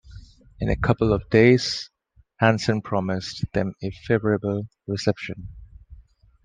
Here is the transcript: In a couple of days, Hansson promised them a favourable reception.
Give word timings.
In 0.59 0.67
a 0.67 0.75
couple 0.75 1.13
of 1.13 1.29
days, 1.29 1.91
Hansson 2.37 2.81
promised 2.81 3.43
them 3.53 3.73
a 3.83 3.91
favourable 4.07 4.63
reception. 4.87 5.49